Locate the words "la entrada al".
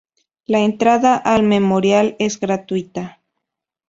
0.47-1.43